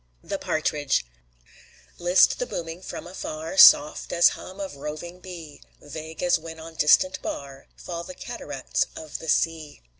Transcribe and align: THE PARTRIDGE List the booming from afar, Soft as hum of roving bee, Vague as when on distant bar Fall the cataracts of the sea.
THE 0.23 0.39
PARTRIDGE 0.39 1.05
List 1.99 2.39
the 2.39 2.47
booming 2.47 2.81
from 2.81 3.05
afar, 3.05 3.55
Soft 3.55 4.11
as 4.11 4.29
hum 4.29 4.59
of 4.59 4.75
roving 4.77 5.19
bee, 5.19 5.61
Vague 5.79 6.23
as 6.23 6.39
when 6.39 6.59
on 6.59 6.73
distant 6.73 7.21
bar 7.21 7.67
Fall 7.77 8.03
the 8.03 8.15
cataracts 8.15 8.87
of 8.95 9.19
the 9.19 9.29
sea. 9.29 9.83